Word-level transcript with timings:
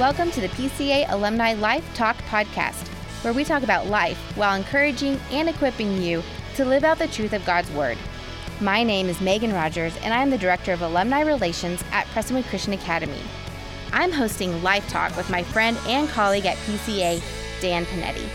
Welcome 0.00 0.30
to 0.30 0.40
the 0.40 0.48
PCA 0.48 1.12
Alumni 1.12 1.52
Life 1.52 1.84
Talk 1.92 2.16
Podcast, 2.22 2.88
where 3.22 3.34
we 3.34 3.44
talk 3.44 3.62
about 3.62 3.88
life 3.88 4.16
while 4.34 4.56
encouraging 4.56 5.20
and 5.30 5.46
equipping 5.46 6.00
you 6.00 6.22
to 6.54 6.64
live 6.64 6.84
out 6.84 6.98
the 6.98 7.06
truth 7.06 7.34
of 7.34 7.44
God's 7.44 7.70
Word. 7.72 7.98
My 8.62 8.82
name 8.82 9.10
is 9.10 9.20
Megan 9.20 9.52
Rogers, 9.52 9.94
and 9.98 10.14
I 10.14 10.22
am 10.22 10.30
the 10.30 10.38
Director 10.38 10.72
of 10.72 10.80
Alumni 10.80 11.20
Relations 11.20 11.84
at 11.92 12.06
Prestonwood 12.06 12.48
Christian 12.48 12.72
Academy. 12.72 13.20
I'm 13.92 14.10
hosting 14.10 14.62
Life 14.62 14.88
Talk 14.88 15.14
with 15.18 15.28
my 15.28 15.42
friend 15.42 15.76
and 15.86 16.08
colleague 16.08 16.46
at 16.46 16.56
PCA, 16.56 17.22
Dan 17.60 17.84
Panetti. 17.84 18.26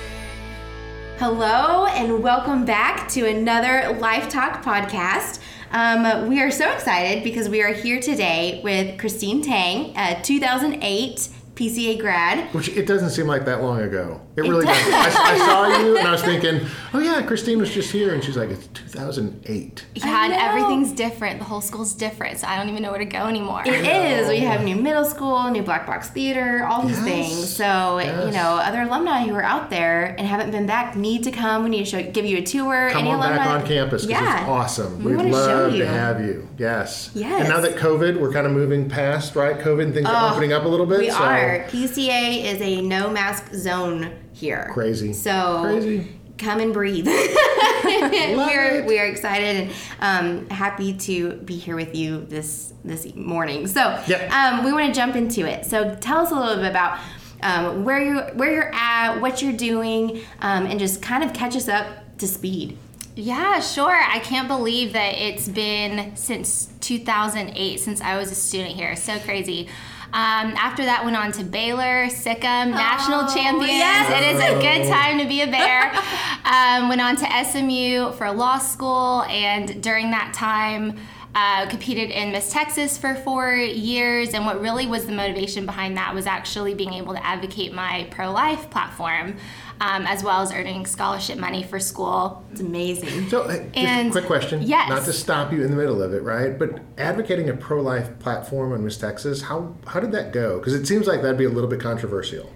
Hello, 1.17 1.87
and 1.87 2.21
welcome 2.21 2.63
back 2.63 3.09
to 3.09 3.25
another 3.25 3.97
Life 3.97 4.29
Talk 4.29 4.63
podcast. 4.63 5.39
Um, 5.71 6.29
we 6.29 6.39
are 6.43 6.51
so 6.51 6.71
excited 6.71 7.23
because 7.23 7.49
we 7.49 7.63
are 7.63 7.73
here 7.73 7.99
today 7.99 8.61
with 8.63 8.99
Christine 8.99 9.41
Tang, 9.41 9.97
a 9.97 10.21
2008 10.21 11.29
PCA 11.55 11.97
grad. 11.97 12.53
Which 12.53 12.67
it 12.69 12.85
doesn't 12.85 13.11
seem 13.11 13.27
like 13.27 13.45
that 13.45 13.61
long 13.61 13.81
ago. 13.81 14.19
It 14.35 14.41
really 14.41 14.65
doesn't. 14.65 14.93
I, 14.93 15.07
I, 15.07 15.37
saw 15.37 15.79
you 15.79 15.97
and 15.97 16.05
I 16.05 16.11
was 16.11 16.21
thinking, 16.21 16.67
oh 16.93 16.99
yeah, 16.99 17.21
Christine 17.21 17.59
was 17.59 17.73
just 17.73 17.89
here, 17.91 18.13
and 18.13 18.21
she's 18.21 18.35
like, 18.35 18.49
it's 18.49 18.67
2008. 18.67 19.85
Yeah, 19.95 20.25
and 20.25 20.33
everything's 20.33 20.91
different. 20.91 21.39
The 21.39 21.45
whole 21.45 21.61
school's 21.61 21.93
different, 21.93 22.39
so 22.39 22.47
I 22.47 22.57
don't 22.57 22.67
even 22.67 22.83
know 22.83 22.89
where 22.89 22.99
to 22.99 23.05
go 23.05 23.27
anymore. 23.27 23.63
It 23.65 23.85
is. 23.85 24.27
We 24.27 24.39
have 24.39 24.65
new 24.65 24.75
middle 24.75 25.05
school, 25.05 25.49
new 25.49 25.63
black 25.63 25.87
box 25.87 26.09
theater, 26.09 26.65
all 26.65 26.81
these 26.81 26.97
yes. 26.97 27.05
things. 27.05 27.55
So 27.55 27.99
yes. 27.99 28.25
you 28.25 28.31
know, 28.33 28.57
other 28.57 28.81
alumni 28.81 29.25
who 29.25 29.33
are 29.33 29.43
out 29.43 29.69
there 29.69 30.07
and 30.17 30.27
haven't 30.27 30.51
been 30.51 30.65
back 30.65 30.97
need 30.97 31.23
to 31.23 31.31
come. 31.31 31.63
We 31.63 31.69
need 31.69 31.85
to 31.85 31.85
show, 31.85 32.03
give 32.11 32.25
you 32.25 32.39
a 32.39 32.43
tour. 32.43 32.89
Come 32.91 33.03
Any 33.03 33.11
on 33.11 33.19
alumni, 33.19 33.37
back 33.37 33.61
on 33.61 33.65
campus. 33.65 34.05
Yeah, 34.05 34.41
it's 34.41 34.49
awesome. 34.49 35.01
We 35.05 35.15
We'd 35.15 35.31
love 35.31 35.71
to 35.71 35.87
have 35.87 36.19
you. 36.19 36.49
Yes. 36.57 37.11
Yes. 37.13 37.39
And 37.39 37.49
now 37.49 37.61
that 37.61 37.77
COVID, 37.77 38.19
we're 38.19 38.33
kind 38.33 38.45
of 38.45 38.51
moving 38.51 38.89
past 38.89 39.37
right 39.37 39.57
COVID, 39.57 39.83
and 39.83 39.93
things 39.93 40.07
oh, 40.09 40.13
are 40.13 40.31
opening 40.33 40.51
up 40.51 40.65
a 40.65 40.67
little 40.67 40.85
bit. 40.85 40.99
We 40.99 41.09
so. 41.09 41.15
are. 41.15 41.44
PCA 41.69 42.43
is 42.43 42.61
a 42.61 42.81
no 42.81 43.09
mask 43.09 43.53
zone 43.53 44.13
here. 44.33 44.69
Crazy. 44.73 45.13
So 45.13 45.61
crazy. 45.63 46.19
Come 46.37 46.59
and 46.59 46.73
breathe. 46.73 47.07
we're 47.85 48.83
we 48.85 48.99
are 48.99 49.05
excited 49.05 49.55
and 49.55 49.71
um, 49.99 50.49
happy 50.49 50.93
to 50.93 51.33
be 51.37 51.55
here 51.57 51.75
with 51.75 51.95
you 51.95 52.25
this 52.25 52.73
this 52.83 53.13
morning. 53.15 53.67
So 53.67 53.79
yep. 54.07 54.31
um, 54.31 54.65
we 54.65 54.73
want 54.73 54.93
to 54.93 54.93
jump 54.93 55.15
into 55.15 55.47
it. 55.47 55.65
So 55.65 55.95
tell 55.95 56.19
us 56.19 56.31
a 56.31 56.35
little 56.35 56.57
bit 56.57 56.69
about 56.69 56.99
um, 57.41 57.83
where 57.85 58.01
you 58.01 58.19
where 58.35 58.51
you're 58.51 58.73
at, 58.73 59.19
what 59.21 59.41
you're 59.41 59.53
doing, 59.53 60.21
um, 60.41 60.65
and 60.65 60.79
just 60.79 61.01
kind 61.01 61.23
of 61.23 61.33
catch 61.33 61.55
us 61.55 61.67
up 61.67 62.17
to 62.17 62.27
speed. 62.27 62.77
Yeah, 63.15 63.61
sure. 63.61 63.95
I 63.95 64.19
can't 64.19 64.47
believe 64.47 64.93
that 64.93 65.15
it's 65.15 65.47
been 65.47 66.15
since 66.17 66.69
2008 66.81 67.79
since 67.79 68.01
I 68.01 68.17
was 68.17 68.31
a 68.31 68.35
student 68.35 68.75
here. 68.75 68.95
So 68.95 69.17
crazy. 69.19 69.69
Um, 70.07 70.53
after 70.55 70.83
that, 70.85 71.03
went 71.03 71.17
on 71.17 71.31
to 71.33 71.43
Baylor, 71.43 72.09
sic 72.09 72.43
'em, 72.43 72.71
national 72.71 73.21
oh, 73.23 73.35
champions. 73.35 73.71
Yes. 73.71 74.09
It 74.11 74.35
is 74.35 74.41
a 74.41 74.53
good 74.61 74.89
time 74.89 75.19
to 75.19 75.25
be 75.27 75.41
a 75.41 75.47
Bear. 75.47 75.91
um, 76.45 76.89
went 76.89 77.01
on 77.01 77.15
to 77.17 77.43
SMU 77.43 78.11
for 78.13 78.31
law 78.31 78.57
school, 78.57 79.23
and 79.23 79.81
during 79.81 80.11
that 80.11 80.33
time, 80.33 80.97
uh, 81.35 81.67
competed 81.67 82.09
in 82.11 82.31
Miss 82.31 82.51
Texas 82.51 82.97
for 82.97 83.13
four 83.13 83.53
years, 83.53 84.33
and 84.33 84.45
what 84.45 84.61
really 84.61 84.87
was 84.87 85.05
the 85.05 85.11
motivation 85.11 85.65
behind 85.65 85.97
that 85.97 86.15
was 86.15 86.25
actually 86.25 86.73
being 86.73 86.93
able 86.93 87.13
to 87.13 87.25
advocate 87.25 87.73
my 87.73 88.07
pro 88.09 88.31
life 88.31 88.69
platform. 88.69 89.35
Um, 89.81 90.07
as 90.07 90.23
well 90.23 90.39
as 90.39 90.53
earning 90.53 90.85
scholarship 90.85 91.37
money 91.37 91.61
for 91.61 91.81
school. 91.81 92.45
It's 92.49 92.61
amazing. 92.61 93.27
So, 93.27 93.41
uh, 93.41 93.65
and 93.73 94.09
quick 94.09 94.23
question. 94.23 94.61
Yes. 94.61 94.87
Not 94.87 95.03
to 95.03 95.11
stop 95.11 95.51
you 95.51 95.65
in 95.65 95.69
the 95.69 95.75
middle 95.75 96.01
of 96.01 96.13
it, 96.13 96.23
right? 96.23 96.57
But 96.57 96.79
advocating 96.97 97.49
a 97.49 97.57
pro-life 97.57 98.17
platform 98.19 98.71
on 98.71 98.85
Miss 98.85 98.95
Texas, 98.95 99.41
how 99.41 99.75
how 99.85 99.99
did 99.99 100.13
that 100.13 100.31
go? 100.31 100.59
Because 100.59 100.73
it 100.73 100.85
seems 100.85 101.07
like 101.07 101.21
that'd 101.23 101.37
be 101.37 101.43
a 101.43 101.49
little 101.49 101.69
bit 101.69 101.81
controversial. 101.81 102.49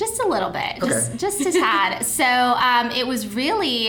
Just 0.00 0.22
a 0.22 0.26
little 0.26 0.48
bit, 0.48 0.82
okay. 0.82 0.88
just 0.88 1.18
just 1.18 1.40
a 1.42 1.52
tad. 1.52 2.06
so 2.06 2.24
um, 2.24 2.90
it 2.90 3.06
was 3.06 3.34
really 3.34 3.88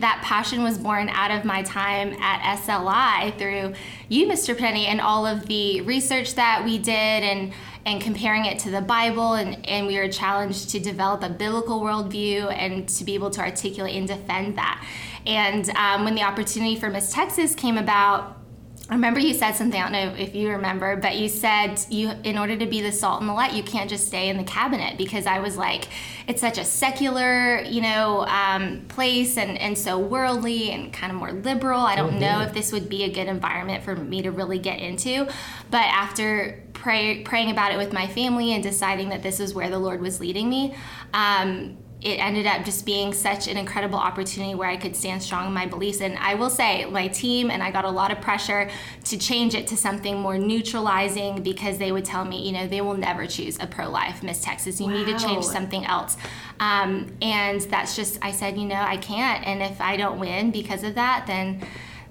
that 0.00 0.20
passion 0.24 0.64
was 0.64 0.78
born 0.78 1.08
out 1.10 1.30
of 1.30 1.44
my 1.44 1.62
time 1.62 2.12
at 2.20 2.58
SLI 2.58 3.38
through 3.38 3.72
you, 4.08 4.26
Mr. 4.26 4.56
Panetti, 4.56 4.86
and 4.88 5.00
all 5.00 5.24
of 5.24 5.46
the 5.46 5.80
research 5.82 6.34
that 6.34 6.62
we 6.64 6.78
did 6.78 6.90
and 6.90 7.52
and 7.86 8.00
comparing 8.00 8.46
it 8.46 8.58
to 8.60 8.70
the 8.70 8.80
Bible, 8.80 9.34
and, 9.34 9.64
and 9.68 9.86
we 9.86 9.96
were 9.96 10.08
challenged 10.08 10.70
to 10.70 10.80
develop 10.80 11.22
a 11.22 11.28
biblical 11.28 11.80
worldview 11.80 12.52
and 12.52 12.88
to 12.88 13.04
be 13.04 13.14
able 13.14 13.30
to 13.30 13.40
articulate 13.40 13.94
and 13.94 14.08
defend 14.08 14.58
that. 14.58 14.84
And 15.24 15.70
um, 15.76 16.04
when 16.04 16.16
the 16.16 16.22
opportunity 16.22 16.74
for 16.74 16.90
Miss 16.90 17.12
Texas 17.12 17.54
came 17.54 17.78
about, 17.78 18.38
I 18.90 18.94
remember 18.94 19.18
you 19.18 19.32
said 19.32 19.52
something, 19.52 19.80
I 19.80 19.88
don't 19.88 19.92
know 19.92 20.22
if 20.22 20.34
you 20.34 20.50
remember, 20.50 20.96
but 20.96 21.16
you 21.16 21.30
said 21.30 21.80
you 21.88 22.10
in 22.22 22.36
order 22.36 22.54
to 22.54 22.66
be 22.66 22.82
the 22.82 22.92
salt 22.92 23.20
and 23.20 23.28
the 23.28 23.32
light, 23.32 23.54
you 23.54 23.62
can't 23.62 23.88
just 23.88 24.06
stay 24.06 24.28
in 24.28 24.36
the 24.36 24.44
cabinet 24.44 24.98
because 24.98 25.24
I 25.26 25.38
was 25.38 25.56
like, 25.56 25.88
it's 26.26 26.42
such 26.42 26.58
a 26.58 26.64
secular, 26.64 27.62
you 27.62 27.80
know, 27.80 28.26
um, 28.26 28.84
place 28.88 29.38
and, 29.38 29.56
and 29.56 29.76
so 29.76 29.98
worldly 29.98 30.70
and 30.70 30.92
kind 30.92 31.10
of 31.10 31.18
more 31.18 31.32
liberal. 31.32 31.80
I 31.80 31.96
don't 31.96 32.10
mm-hmm. 32.10 32.20
know 32.20 32.40
if 32.42 32.52
this 32.52 32.72
would 32.72 32.90
be 32.90 33.04
a 33.04 33.10
good 33.10 33.26
environment 33.26 33.84
for 33.84 33.96
me 33.96 34.20
to 34.20 34.30
really 34.30 34.58
get 34.58 34.80
into. 34.80 35.28
But 35.70 35.84
after 35.84 36.62
pray, 36.74 37.22
praying 37.22 37.50
about 37.50 37.72
it 37.72 37.78
with 37.78 37.92
my 37.94 38.06
family 38.06 38.52
and 38.52 38.62
deciding 38.62 39.08
that 39.08 39.22
this 39.22 39.40
is 39.40 39.54
where 39.54 39.70
the 39.70 39.78
Lord 39.78 40.02
was 40.02 40.20
leading 40.20 40.50
me, 40.50 40.74
um, 41.14 41.78
it 42.04 42.18
ended 42.18 42.46
up 42.46 42.66
just 42.66 42.84
being 42.84 43.14
such 43.14 43.48
an 43.48 43.56
incredible 43.56 43.98
opportunity 43.98 44.54
where 44.54 44.68
I 44.68 44.76
could 44.76 44.94
stand 44.94 45.22
strong 45.22 45.46
in 45.46 45.54
my 45.54 45.64
beliefs. 45.64 46.02
And 46.02 46.18
I 46.18 46.34
will 46.34 46.50
say, 46.50 46.84
my 46.84 47.08
team 47.08 47.50
and 47.50 47.62
I 47.62 47.70
got 47.70 47.86
a 47.86 47.90
lot 47.90 48.12
of 48.12 48.20
pressure 48.20 48.70
to 49.04 49.16
change 49.16 49.54
it 49.54 49.66
to 49.68 49.76
something 49.76 50.20
more 50.20 50.36
neutralizing 50.36 51.42
because 51.42 51.78
they 51.78 51.92
would 51.92 52.04
tell 52.04 52.26
me, 52.26 52.46
you 52.46 52.52
know, 52.52 52.68
they 52.68 52.82
will 52.82 52.96
never 52.96 53.26
choose 53.26 53.58
a 53.58 53.66
pro 53.66 53.88
life 53.88 54.22
Miss 54.22 54.42
Texas. 54.42 54.78
You 54.80 54.88
wow. 54.88 54.92
need 54.92 55.06
to 55.06 55.18
change 55.18 55.46
something 55.46 55.86
else. 55.86 56.18
Um, 56.60 57.10
and 57.22 57.62
that's 57.62 57.96
just, 57.96 58.18
I 58.22 58.32
said, 58.32 58.58
you 58.58 58.66
know, 58.66 58.74
I 58.74 58.98
can't. 58.98 59.44
And 59.46 59.62
if 59.62 59.80
I 59.80 59.96
don't 59.96 60.20
win 60.20 60.50
because 60.50 60.84
of 60.84 60.96
that, 60.96 61.24
then 61.26 61.66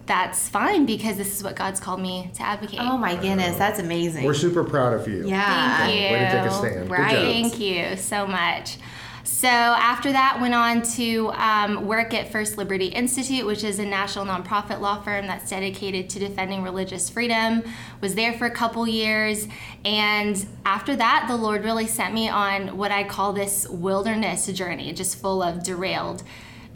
that's 0.07 0.49
fine 0.49 0.87
because 0.87 1.17
this 1.17 1.37
is 1.37 1.43
what 1.43 1.55
God's 1.55 1.79
called 1.79 2.01
me 2.01 2.31
to 2.33 2.41
advocate. 2.41 2.79
Oh 2.81 2.97
my 2.97 3.15
goodness, 3.15 3.57
that's 3.57 3.77
amazing. 3.77 4.25
We're 4.25 4.33
super 4.33 4.63
proud 4.63 4.93
of 4.93 5.07
you. 5.07 5.27
Yeah. 5.27 5.77
Thank 5.77 5.95
you. 5.95 6.01
Way 6.11 6.19
to 6.19 6.31
take 6.31 6.45
a 6.45 6.51
stand. 6.51 6.89
Right. 6.89 7.11
Thank 7.11 7.59
you 7.59 7.95
so 7.95 8.25
much. 8.25 8.77
So 9.25 9.47
after 9.47 10.11
that, 10.11 10.39
went 10.41 10.53
on 10.53 10.81
to 10.95 11.31
um, 11.35 11.87
work 11.87 12.13
at 12.13 12.29
First 12.29 12.57
Liberty 12.57 12.87
Institute, 12.87 13.45
which 13.45 13.63
is 13.63 13.79
a 13.79 13.85
national 13.85 14.25
nonprofit 14.25 14.81
law 14.81 15.01
firm 15.01 15.27
that's 15.27 15.49
dedicated 15.49 16.09
to 16.09 16.19
defending 16.19 16.61
religious 16.61 17.09
freedom. 17.09 17.63
Was 18.01 18.15
there 18.15 18.33
for 18.33 18.45
a 18.47 18.51
couple 18.51 18.85
years, 18.85 19.47
and 19.85 20.45
after 20.65 20.95
that, 20.97 21.25
the 21.29 21.37
Lord 21.37 21.63
really 21.63 21.87
sent 21.87 22.13
me 22.13 22.27
on 22.27 22.75
what 22.77 22.91
I 22.91 23.05
call 23.05 23.31
this 23.31 23.67
wilderness 23.69 24.47
journey, 24.47 24.91
just 24.91 25.17
full 25.17 25.41
of 25.41 25.63
derailed 25.63 26.23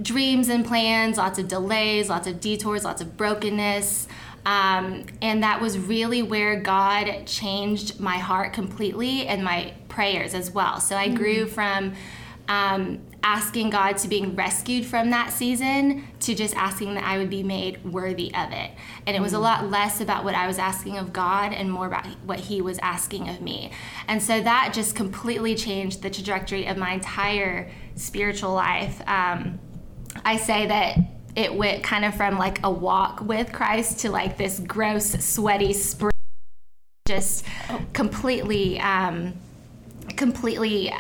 dreams 0.01 0.47
and 0.47 0.65
plans, 0.65 1.17
lots 1.17 1.39
of 1.39 1.47
delays, 1.47 2.09
lots 2.09 2.27
of 2.27 2.39
detours, 2.39 2.85
lots 2.85 3.01
of 3.01 3.17
brokenness. 3.17 4.07
Um, 4.45 5.05
and 5.21 5.43
that 5.43 5.59
was 5.59 5.77
really 5.77 6.21
where 6.21 6.61
God 6.61 7.25
changed 7.25 7.99
my 7.99 8.17
heart 8.17 8.53
completely 8.53 9.27
and 9.27 9.43
my 9.43 9.73
prayers 9.89 10.33
as 10.33 10.51
well. 10.51 10.79
So 10.79 10.95
I 10.95 11.09
grew 11.09 11.47
from 11.47 11.93
um, 12.47 12.99
asking 13.23 13.69
God 13.69 13.97
to 13.97 14.07
being 14.07 14.35
rescued 14.35 14.85
from 14.85 15.09
that 15.09 15.33
season 15.33 16.07
to 16.21 16.33
just 16.33 16.55
asking 16.55 16.93
that 16.95 17.03
I 17.03 17.17
would 17.17 17.29
be 17.29 17.43
made 17.43 17.83
worthy 17.83 18.33
of 18.33 18.51
it. 18.51 18.71
And 19.05 19.17
it 19.17 19.19
was 19.19 19.33
a 19.33 19.39
lot 19.39 19.69
less 19.69 19.99
about 19.99 20.23
what 20.23 20.33
I 20.33 20.47
was 20.47 20.57
asking 20.57 20.97
of 20.97 21.11
God 21.11 21.51
and 21.51 21.69
more 21.71 21.87
about 21.87 22.05
what 22.23 22.39
He 22.39 22.61
was 22.61 22.79
asking 22.79 23.27
of 23.27 23.41
me. 23.41 23.71
And 24.07 24.23
so 24.23 24.39
that 24.41 24.71
just 24.73 24.95
completely 24.95 25.55
changed 25.55 26.01
the 26.01 26.09
trajectory 26.09 26.67
of 26.67 26.77
my 26.77 26.93
entire 26.93 27.69
spiritual 27.95 28.53
life. 28.53 29.01
Um, 29.07 29.59
I 30.23 30.37
say 30.37 30.67
that 30.67 30.97
it 31.35 31.53
went 31.53 31.83
kind 31.83 32.05
of 32.05 32.15
from 32.15 32.37
like 32.37 32.63
a 32.63 32.71
walk 32.71 33.21
with 33.21 33.51
Christ 33.51 33.99
to 33.99 34.09
like 34.09 34.37
this 34.37 34.59
gross, 34.59 35.11
sweaty 35.23 35.73
sprint, 35.73 36.15
just 37.07 37.45
completely, 37.93 38.79
um, 38.79 39.33
completely 40.15 40.93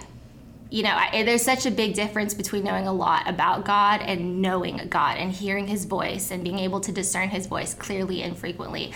you 0.69 0.83
know, 0.83 0.91
I, 0.91 1.23
there's 1.23 1.43
such 1.43 1.65
a 1.65 1.71
big 1.71 1.93
difference 1.93 2.33
between 2.33 2.63
knowing 2.63 2.87
a 2.87 2.93
lot 2.93 3.27
about 3.27 3.63
God 3.63 4.01
and 4.01 4.41
knowing 4.41 4.81
God 4.89 5.17
and 5.17 5.31
hearing 5.31 5.67
His 5.67 5.85
voice 5.85 6.31
and 6.31 6.43
being 6.43 6.59
able 6.59 6.79
to 6.81 6.91
discern 6.91 7.29
His 7.29 7.47
voice 7.47 7.73
clearly 7.73 8.23
and 8.23 8.37
frequently. 8.37 8.93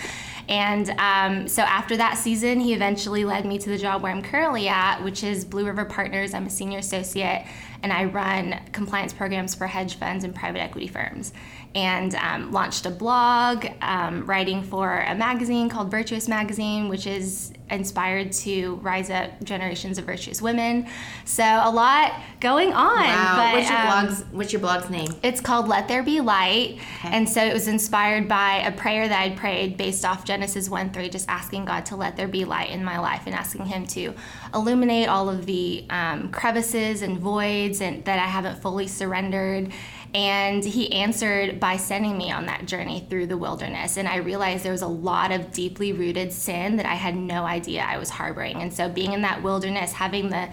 And 0.48 0.90
um, 0.98 1.48
so 1.48 1.62
after 1.62 1.96
that 1.96 2.18
season, 2.18 2.60
he 2.60 2.74
eventually 2.74 3.24
led 3.24 3.46
me 3.46 3.58
to 3.58 3.70
the 3.70 3.78
job 3.78 4.02
where 4.02 4.12
I'm 4.12 4.22
currently 4.22 4.68
at, 4.68 5.02
which 5.02 5.22
is 5.22 5.44
Blue 5.44 5.64
River 5.64 5.84
Partners. 5.84 6.34
I'm 6.34 6.46
a 6.46 6.50
senior 6.50 6.78
associate. 6.78 7.46
and 7.82 7.92
I 7.92 8.04
run 8.04 8.60
compliance 8.72 9.12
programs 9.12 9.54
for 9.54 9.66
hedge 9.66 9.96
funds 9.96 10.24
and 10.24 10.34
private 10.34 10.60
equity 10.60 10.88
firms. 10.88 11.32
And 11.74 12.14
um, 12.16 12.52
launched 12.52 12.86
a 12.86 12.90
blog, 12.90 13.66
um, 13.80 14.26
writing 14.26 14.62
for 14.62 14.98
a 15.00 15.14
magazine 15.14 15.68
called 15.68 15.90
Virtuous 15.90 16.28
Magazine, 16.28 16.88
which 16.88 17.06
is 17.06 17.52
inspired 17.72 18.32
to 18.32 18.76
rise 18.76 19.10
up 19.10 19.42
generations 19.42 19.98
of 19.98 20.04
virtuous 20.04 20.40
women. 20.40 20.86
So 21.24 21.42
a 21.44 21.70
lot 21.70 22.20
going 22.40 22.72
on. 22.72 23.02
Wow. 23.02 23.34
But, 23.36 23.54
what's 23.54 23.70
your 23.70 23.78
um, 23.78 24.06
blog's 24.06 24.24
What's 24.32 24.52
your 24.52 24.60
blog's 24.60 24.90
name? 24.90 25.08
it's 25.22 25.40
called 25.40 25.68
Let 25.68 25.88
There 25.88 26.02
Be 26.02 26.20
Light. 26.20 26.78
And 27.04 27.28
so 27.28 27.44
it 27.44 27.52
was 27.52 27.68
inspired 27.68 28.28
by 28.28 28.56
a 28.58 28.72
prayer 28.72 29.08
that 29.08 29.20
I'd 29.20 29.36
prayed 29.36 29.76
based 29.76 30.04
off 30.04 30.24
Genesis 30.24 30.68
1 30.68 30.90
3, 30.90 31.08
just 31.08 31.28
asking 31.28 31.64
God 31.64 31.86
to 31.86 31.96
let 31.96 32.16
there 32.16 32.28
be 32.28 32.44
light 32.44 32.70
in 32.70 32.84
my 32.84 32.98
life 32.98 33.22
and 33.26 33.34
asking 33.34 33.66
Him 33.66 33.86
to 33.88 34.14
illuminate 34.54 35.08
all 35.08 35.28
of 35.28 35.46
the 35.46 35.84
um, 35.90 36.30
crevices 36.30 37.02
and 37.02 37.18
voids 37.18 37.80
and 37.80 38.04
that 38.04 38.18
I 38.18 38.26
haven't 38.26 38.60
fully 38.60 38.86
surrendered. 38.86 39.72
And 40.14 40.64
He 40.64 40.92
answered 40.92 41.58
by 41.58 41.76
sending 41.76 42.18
me 42.18 42.30
on 42.30 42.46
that 42.46 42.66
journey 42.66 43.06
through 43.08 43.26
the 43.26 43.38
wilderness. 43.38 43.96
And 43.96 44.06
I 44.06 44.16
realized 44.16 44.64
there 44.64 44.72
was 44.72 44.82
a 44.82 44.86
lot 44.86 45.32
of 45.32 45.52
deeply 45.52 45.92
rooted 45.92 46.32
sin 46.32 46.76
that 46.76 46.86
I 46.86 46.94
had 46.94 47.16
no 47.16 47.44
idea 47.44 47.82
I 47.82 47.98
was 47.98 48.10
harboring. 48.10 48.60
And 48.62 48.72
so 48.72 48.88
being 48.88 49.12
in 49.12 49.22
that 49.22 49.42
wilderness, 49.42 49.92
having 49.92 50.28
the 50.28 50.50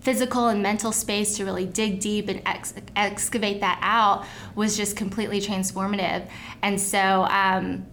physical 0.00 0.46
and 0.46 0.62
mental 0.62 0.92
space 0.92 1.36
to 1.36 1.44
really 1.44 1.66
dig 1.66 1.98
deep 1.98 2.28
and 2.28 2.40
ex- 2.46 2.74
excavate 2.94 3.60
that 3.60 3.76
out 3.82 4.24
was 4.54 4.76
just 4.76 4.96
completely 4.96 5.40
transformative. 5.40 6.28
And 6.62 6.80
so 6.80 7.26
um, 7.28 7.84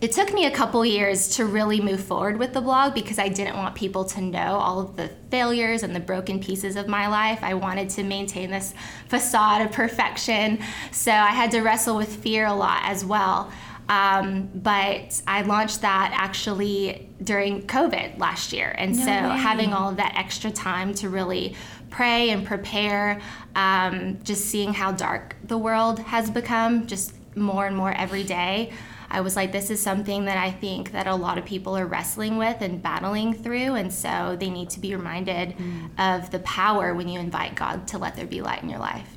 it 0.00 0.12
took 0.12 0.32
me 0.32 0.46
a 0.46 0.50
couple 0.50 0.84
years 0.84 1.28
to 1.36 1.44
really 1.44 1.78
move 1.78 2.02
forward 2.02 2.38
with 2.38 2.54
the 2.54 2.60
blog 2.60 2.94
because 2.94 3.18
I 3.18 3.28
didn't 3.28 3.56
want 3.56 3.74
people 3.74 4.04
to 4.06 4.22
know 4.22 4.56
all 4.56 4.80
of 4.80 4.96
the 4.96 5.08
failures 5.30 5.82
and 5.82 5.94
the 5.94 6.00
broken 6.00 6.40
pieces 6.40 6.76
of 6.76 6.88
my 6.88 7.06
life. 7.06 7.40
I 7.42 7.52
wanted 7.52 7.90
to 7.90 8.02
maintain 8.02 8.50
this 8.50 8.72
facade 9.08 9.60
of 9.60 9.72
perfection. 9.72 10.60
So 10.90 11.12
I 11.12 11.28
had 11.28 11.50
to 11.50 11.60
wrestle 11.60 11.96
with 11.96 12.16
fear 12.16 12.46
a 12.46 12.54
lot 12.54 12.80
as 12.84 13.04
well. 13.04 13.52
Um, 13.90 14.48
but 14.54 15.20
I 15.26 15.42
launched 15.42 15.82
that 15.82 16.12
actually 16.14 17.10
during 17.22 17.66
COVID 17.66 18.18
last 18.18 18.52
year. 18.54 18.74
And 18.78 18.96
so 18.96 19.10
having 19.10 19.72
all 19.72 19.90
of 19.90 19.96
that 19.96 20.14
extra 20.16 20.50
time 20.50 20.94
to 20.94 21.10
really 21.10 21.56
pray 21.90 22.30
and 22.30 22.46
prepare, 22.46 23.20
um, 23.56 24.18
just 24.22 24.46
seeing 24.46 24.72
how 24.72 24.92
dark 24.92 25.36
the 25.44 25.58
world 25.58 25.98
has 25.98 26.30
become, 26.30 26.86
just 26.86 27.14
more 27.36 27.66
and 27.66 27.76
more 27.76 27.92
every 27.92 28.22
day. 28.22 28.72
I 29.10 29.20
was 29.22 29.34
like, 29.34 29.50
this 29.50 29.70
is 29.70 29.82
something 29.82 30.24
that 30.26 30.36
I 30.36 30.50
think 30.50 30.92
that 30.92 31.06
a 31.06 31.14
lot 31.14 31.36
of 31.36 31.44
people 31.44 31.76
are 31.76 31.86
wrestling 31.86 32.36
with 32.36 32.60
and 32.60 32.82
battling 32.82 33.34
through, 33.34 33.74
and 33.74 33.92
so 33.92 34.36
they 34.38 34.50
need 34.50 34.70
to 34.70 34.80
be 34.80 34.94
reminded 34.94 35.56
of 35.98 36.30
the 36.30 36.38
power 36.40 36.94
when 36.94 37.08
you 37.08 37.18
invite 37.18 37.56
God 37.56 37.88
to 37.88 37.98
let 37.98 38.14
there 38.14 38.26
be 38.26 38.40
light 38.40 38.62
in 38.62 38.68
your 38.68 38.78
life. 38.78 39.08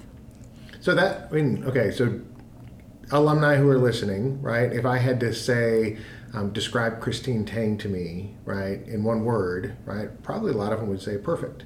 So 0.80 0.96
that 0.96 1.30
I 1.32 1.34
mean, 1.34 1.64
okay, 1.66 1.92
so 1.92 2.20
alumni 3.12 3.56
who 3.56 3.70
are 3.70 3.78
listening, 3.78 4.42
right? 4.42 4.72
If 4.72 4.86
I 4.86 4.98
had 4.98 5.20
to 5.22 5.34
say, 5.34 5.98
um, 6.34 6.52
describe 6.52 7.00
Christine 7.00 7.46
Tang 7.46 7.78
to 7.78 7.88
me, 7.88 8.36
right, 8.44 8.82
in 8.88 9.04
one 9.04 9.24
word, 9.24 9.78
right, 9.86 10.22
probably 10.24 10.52
a 10.52 10.58
lot 10.58 10.74
of 10.74 10.80
them 10.80 10.90
would 10.90 11.02
say 11.02 11.18
perfect, 11.18 11.64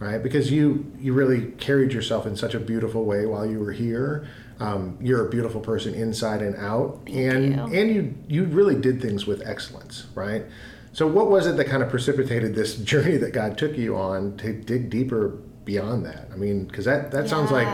right? 0.00 0.20
Because 0.22 0.50
you 0.50 0.92
you 0.98 1.12
really 1.12 1.52
carried 1.52 1.92
yourself 1.92 2.26
in 2.26 2.36
such 2.36 2.54
a 2.54 2.60
beautiful 2.60 3.04
way 3.04 3.24
while 3.26 3.46
you 3.46 3.60
were 3.60 3.72
here. 3.72 4.26
Um, 4.62 4.96
you're 5.00 5.26
a 5.26 5.30
beautiful 5.30 5.60
person 5.60 5.92
inside 5.94 6.40
and 6.40 6.54
out, 6.56 7.00
and 7.08 7.54
you. 7.54 7.80
and 7.80 7.94
you 7.94 8.14
you 8.28 8.44
really 8.44 8.76
did 8.76 9.02
things 9.02 9.26
with 9.26 9.46
excellence, 9.46 10.06
right? 10.14 10.44
So 10.92 11.06
what 11.06 11.30
was 11.30 11.46
it 11.46 11.56
that 11.56 11.66
kind 11.66 11.82
of 11.82 11.88
precipitated 11.88 12.54
this 12.54 12.76
journey 12.92 13.16
that 13.16 13.32
God 13.32 13.58
took 13.58 13.76
you 13.76 13.96
on 13.96 14.36
to 14.38 14.52
dig 14.52 14.90
deeper 14.90 15.28
beyond 15.64 16.06
that? 16.06 16.28
I 16.32 16.36
mean, 16.36 16.66
because 16.66 16.84
that 16.84 17.10
that 17.10 17.28
sounds 17.28 17.50
like 17.50 17.66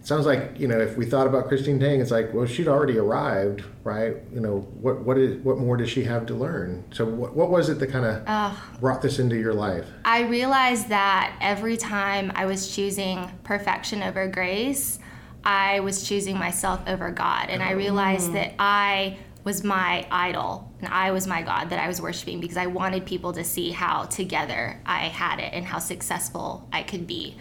it 0.00 0.06
sounds 0.06 0.24
like 0.24 0.58
you 0.58 0.66
know 0.66 0.78
if 0.78 0.96
we 0.96 1.04
thought 1.04 1.26
about 1.26 1.48
Christine 1.48 1.78
Tang, 1.78 2.00
it's 2.00 2.10
like 2.10 2.32
well 2.32 2.46
she'd 2.46 2.68
already 2.68 2.96
arrived, 2.96 3.62
right? 3.84 4.16
You 4.32 4.40
know 4.40 4.60
what 4.80 5.00
what 5.02 5.18
is 5.18 5.44
what 5.44 5.58
more 5.58 5.76
does 5.76 5.90
she 5.90 6.04
have 6.04 6.24
to 6.26 6.34
learn? 6.34 6.84
So 6.90 7.04
what 7.04 7.36
what 7.36 7.50
was 7.50 7.68
it 7.68 7.78
that 7.80 7.88
kind 7.88 8.06
of 8.06 8.80
brought 8.80 9.02
this 9.02 9.18
into 9.18 9.36
your 9.36 9.52
life? 9.52 9.86
I 10.06 10.22
realized 10.22 10.88
that 10.88 11.36
every 11.42 11.76
time 11.76 12.32
I 12.34 12.46
was 12.46 12.74
choosing 12.74 13.30
perfection 13.44 14.02
over 14.02 14.26
grace, 14.26 15.00
I 15.44 15.80
was 15.80 16.06
choosing 16.06 16.38
myself 16.38 16.80
over 16.86 17.10
God. 17.10 17.48
And 17.48 17.62
I 17.62 17.72
realized 17.72 18.32
that 18.34 18.54
I 18.58 19.18
was 19.42 19.64
my 19.64 20.06
idol 20.10 20.70
and 20.80 20.88
I 20.88 21.12
was 21.12 21.26
my 21.26 21.42
God 21.42 21.70
that 21.70 21.78
I 21.78 21.88
was 21.88 22.00
worshiping 22.00 22.40
because 22.40 22.56
I 22.56 22.66
wanted 22.66 23.06
people 23.06 23.32
to 23.32 23.44
see 23.44 23.70
how 23.70 24.04
together 24.04 24.80
I 24.84 25.06
had 25.06 25.38
it 25.38 25.54
and 25.54 25.64
how 25.64 25.78
successful 25.78 26.68
I 26.72 26.82
could 26.82 27.06
be. 27.06 27.36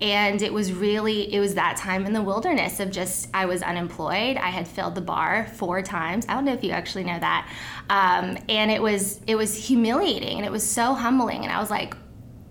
And 0.00 0.42
it 0.42 0.52
was 0.52 0.72
really, 0.72 1.34
it 1.34 1.40
was 1.40 1.54
that 1.54 1.76
time 1.76 2.06
in 2.06 2.12
the 2.12 2.22
wilderness 2.22 2.78
of 2.78 2.90
just, 2.90 3.28
I 3.34 3.46
was 3.46 3.62
unemployed. 3.62 4.36
I 4.36 4.50
had 4.50 4.68
failed 4.68 4.94
the 4.94 5.00
bar 5.00 5.48
four 5.54 5.82
times. 5.82 6.24
I 6.28 6.34
don't 6.34 6.44
know 6.44 6.52
if 6.52 6.62
you 6.62 6.70
actually 6.70 7.04
know 7.04 7.18
that. 7.18 7.50
Um, 7.90 8.38
and 8.48 8.70
it 8.70 8.80
was, 8.80 9.20
it 9.26 9.34
was 9.34 9.56
humiliating 9.56 10.36
and 10.36 10.46
it 10.46 10.52
was 10.52 10.68
so 10.68 10.94
humbling. 10.94 11.42
And 11.42 11.52
I 11.52 11.58
was 11.58 11.70
like, 11.70 11.96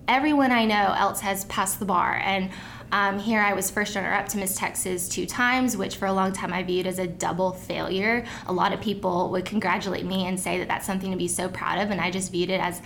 everyone 0.09 0.51
I 0.51 0.65
know 0.65 0.93
else 0.97 1.21
has 1.21 1.45
passed 1.45 1.79
the 1.79 1.85
bar. 1.85 2.19
And 2.21 2.49
um, 2.91 3.19
here 3.19 3.41
I 3.41 3.53
was 3.53 3.69
first 3.69 3.95
runner 3.95 4.13
up 4.13 4.27
to 4.29 4.37
Miss 4.37 4.55
Texas 4.55 5.09
two 5.09 5.25
times, 5.25 5.75
which 5.75 5.97
for 5.97 6.05
a 6.05 6.13
long 6.13 6.31
time 6.31 6.53
I 6.53 6.63
viewed 6.63 6.87
as 6.87 6.99
a 6.99 7.07
double 7.07 7.51
failure. 7.51 8.25
A 8.47 8.53
lot 8.53 8.73
of 8.73 8.81
people 8.81 9.29
would 9.31 9.45
congratulate 9.45 10.05
me 10.05 10.25
and 10.25 10.39
say 10.39 10.59
that 10.59 10.67
that's 10.67 10.85
something 10.85 11.11
to 11.11 11.17
be 11.17 11.27
so 11.27 11.49
proud 11.49 11.79
of, 11.79 11.91
and 11.91 11.99
I 11.99 12.11
just 12.11 12.31
viewed 12.31 12.49
it 12.49 12.61
as 12.61 12.81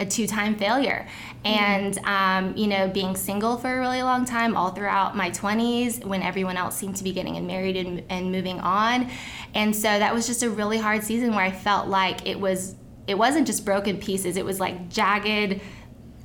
a 0.00 0.04
two-time 0.04 0.56
failure 0.56 1.06
and 1.44 1.98
um, 1.98 2.56
you 2.56 2.66
know 2.66 2.88
being 2.88 3.14
single 3.14 3.56
for 3.56 3.76
a 3.76 3.78
really 3.78 4.02
long 4.02 4.24
time 4.24 4.56
all 4.56 4.70
throughout 4.70 5.16
my 5.16 5.30
20s 5.30 6.04
when 6.04 6.20
everyone 6.20 6.56
else 6.56 6.76
seemed 6.76 6.96
to 6.96 7.04
be 7.04 7.12
getting 7.12 7.46
married 7.46 7.76
and, 7.76 8.02
and 8.08 8.32
moving 8.32 8.58
on 8.58 9.08
and 9.54 9.74
so 9.74 9.82
that 9.82 10.12
was 10.12 10.26
just 10.26 10.42
a 10.42 10.50
really 10.50 10.78
hard 10.78 11.04
season 11.04 11.30
where 11.30 11.44
i 11.44 11.50
felt 11.50 11.86
like 11.86 12.26
it 12.26 12.38
was 12.38 12.74
it 13.06 13.16
wasn't 13.16 13.46
just 13.46 13.64
broken 13.64 13.96
pieces 13.96 14.36
it 14.36 14.44
was 14.44 14.58
like 14.58 14.88
jagged 14.88 15.60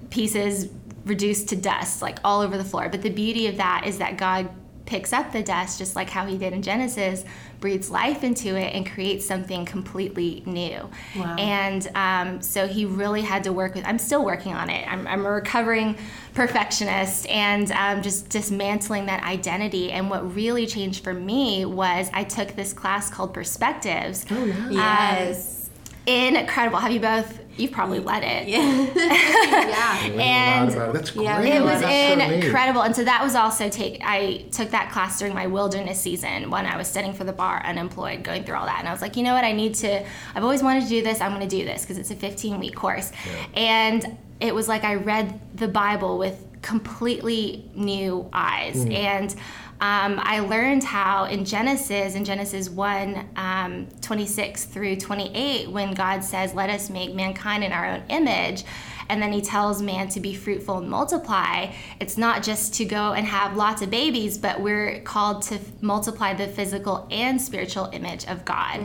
pieces 0.09 0.69
reduced 1.05 1.49
to 1.49 1.55
dust 1.55 2.01
like 2.01 2.19
all 2.23 2.41
over 2.41 2.57
the 2.57 2.63
floor 2.63 2.89
but 2.89 3.01
the 3.01 3.09
beauty 3.09 3.47
of 3.47 3.57
that 3.57 3.83
is 3.85 3.97
that 3.99 4.17
god 4.17 4.49
picks 4.85 5.13
up 5.13 5.31
the 5.31 5.43
dust 5.43 5.77
just 5.77 5.95
like 5.95 6.09
how 6.09 6.25
he 6.25 6.37
did 6.37 6.51
in 6.51 6.61
genesis 6.61 7.23
breathes 7.59 7.89
life 7.91 8.23
into 8.23 8.55
it 8.55 8.73
and 8.73 8.89
creates 8.89 9.25
something 9.25 9.63
completely 9.65 10.41
new 10.47 10.89
Wow. 11.15 11.35
and 11.37 11.87
um, 11.93 12.41
so 12.41 12.65
he 12.67 12.85
really 12.85 13.21
had 13.21 13.43
to 13.43 13.53
work 13.53 13.75
with 13.75 13.85
i'm 13.85 13.99
still 13.99 14.25
working 14.25 14.53
on 14.53 14.69
it 14.69 14.87
i'm, 14.91 15.05
I'm 15.07 15.25
a 15.25 15.31
recovering 15.31 15.95
perfectionist 16.33 17.27
and 17.27 17.71
um, 17.73 18.01
just 18.01 18.29
dismantling 18.29 19.05
that 19.05 19.23
identity 19.23 19.91
and 19.91 20.09
what 20.09 20.33
really 20.35 20.65
changed 20.65 21.03
for 21.03 21.13
me 21.13 21.65
was 21.65 22.09
i 22.13 22.23
took 22.23 22.55
this 22.55 22.73
class 22.73 23.09
called 23.11 23.33
perspectives 23.33 24.25
Oh 24.31 24.45
yeah. 24.45 24.69
Yes. 25.27 25.69
incredible 26.07 26.79
have 26.79 26.91
you 26.91 26.99
both 26.99 27.39
you've 27.59 27.71
probably 27.71 27.99
led 27.99 28.23
it. 28.23 28.47
Yeah. 28.47 28.59
I 28.59 30.07
learned 30.07 30.15
a 30.15 30.17
lot 30.17 30.21
and 30.21 30.71
about 30.71 30.89
it. 30.89 30.93
That's 30.93 31.11
great. 31.11 31.23
Yeah, 31.23 31.41
it 31.41 31.61
was 31.61 31.77
uh, 31.77 31.79
That's 31.81 32.31
so 32.31 32.35
incredible. 32.35 32.81
And 32.81 32.95
so 32.95 33.03
that 33.03 33.23
was 33.23 33.35
also 33.35 33.69
take 33.69 33.99
i 34.03 34.45
took 34.51 34.69
that 34.71 34.91
class 34.91 35.19
during 35.19 35.33
my 35.33 35.47
wilderness 35.47 35.99
season 35.99 36.49
when 36.49 36.65
i 36.65 36.77
was 36.77 36.87
studying 36.87 37.13
for 37.13 37.23
the 37.23 37.33
bar 37.33 37.63
unemployed 37.65 38.23
going 38.23 38.43
through 38.43 38.55
all 38.55 38.65
that. 38.65 38.79
And 38.79 38.87
i 38.87 38.91
was 38.91 39.01
like 39.01 39.15
you 39.15 39.23
know 39.23 39.33
what? 39.33 39.43
I 39.43 39.51
need 39.51 39.75
to 39.75 40.03
i've 40.35 40.43
always 40.43 40.63
wanted 40.63 40.83
to 40.83 40.89
do 40.89 41.01
this. 41.01 41.21
I'm 41.21 41.33
going 41.33 41.47
to 41.47 41.55
do 41.55 41.65
this 41.65 41.81
because 41.81 41.97
it's 41.97 42.11
a 42.11 42.15
15 42.15 42.59
week 42.59 42.75
course 42.75 43.11
and 43.53 44.17
it 44.39 44.55
was 44.55 44.67
like 44.67 44.83
i 44.83 44.95
read 44.95 45.39
the 45.55 45.67
bible 45.67 46.17
with 46.17 46.45
completely 46.61 47.69
new 47.75 48.29
eyes. 48.33 48.85
Mm. 48.85 48.93
And 48.93 49.35
um, 49.81 50.19
I 50.21 50.41
learned 50.41 50.83
how 50.83 51.23
in 51.25 51.45
Genesis, 51.45 52.15
in 52.15 52.25
Genesis 52.25 52.69
1 52.69 53.29
um, 53.37 53.87
26 54.01 54.65
through 54.65 54.97
28, 54.97 55.71
when 55.71 55.93
God 55.93 56.23
says, 56.23 56.53
Let 56.53 56.69
us 56.69 56.89
make 56.89 57.13
mankind 57.13 57.63
in 57.63 57.71
our 57.71 57.85
own 57.85 58.03
image, 58.09 58.65
and 59.07 59.21
then 59.21 59.31
he 59.31 59.41
tells 59.41 59.81
man 59.81 60.07
to 60.09 60.19
be 60.19 60.35
fruitful 60.35 60.77
and 60.79 60.89
multiply, 60.89 61.71
it's 61.99 62.17
not 62.17 62.43
just 62.43 62.73
to 62.75 62.85
go 62.85 63.13
and 63.13 63.25
have 63.25 63.55
lots 63.55 63.81
of 63.81 63.89
babies, 63.89 64.37
but 64.37 64.61
we're 64.61 64.99
called 65.01 65.41
to 65.43 65.55
f- 65.55 65.61
multiply 65.81 66.33
the 66.33 66.47
physical 66.47 67.07
and 67.09 67.41
spiritual 67.41 67.89
image 67.91 68.25
of 68.27 68.45
God. 68.45 68.81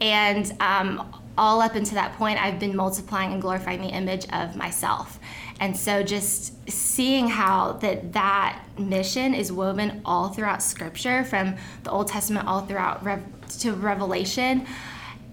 And 0.00 0.52
um, 0.60 1.22
all 1.38 1.62
up 1.62 1.74
until 1.74 1.94
that 1.94 2.12
point, 2.14 2.42
I've 2.42 2.58
been 2.58 2.76
multiplying 2.76 3.32
and 3.32 3.40
glorifying 3.40 3.80
the 3.80 3.88
image 3.88 4.26
of 4.32 4.56
myself. 4.56 5.18
And 5.62 5.76
so 5.76 6.02
just 6.02 6.68
seeing 6.68 7.28
how 7.28 7.74
that 7.74 8.14
that 8.14 8.64
mission 8.76 9.32
is 9.32 9.52
woven 9.52 10.02
all 10.04 10.30
throughout 10.30 10.60
scripture 10.60 11.22
from 11.22 11.54
the 11.84 11.90
Old 11.92 12.08
Testament 12.08 12.48
all 12.48 12.62
throughout 12.62 13.04
Rev- 13.04 13.22
to 13.60 13.72
Revelation, 13.72 14.66